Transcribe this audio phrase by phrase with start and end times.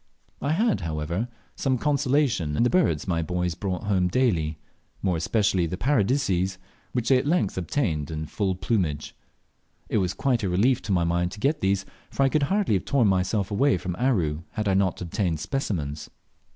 [0.41, 4.57] I had, however, some consolation in the birds my boys brought home daily,
[5.03, 6.57] more especially the Paradiseas,
[6.91, 9.15] which they at length obtained in full plumage.
[9.89, 12.73] It was quite a relief to my mind to get these, for I could hardly
[12.73, 16.09] have torn myself away from Aru had I not obtained specimens.